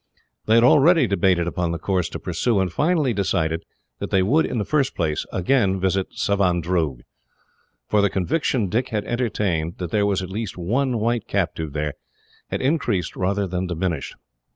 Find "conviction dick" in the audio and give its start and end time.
8.09-8.89